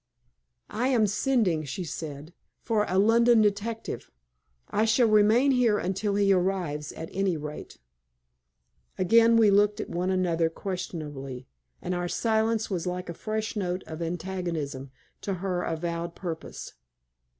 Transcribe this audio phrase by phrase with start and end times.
[0.71, 4.09] "I am sending," she said, "for a London detective.
[4.67, 7.77] I shall remain here until he arrives, at any rate."
[8.97, 11.45] Again we looked at one another questioningly,
[11.83, 14.89] and our silence was like a fresh note of antagonism
[15.21, 16.73] to her avowed purpose.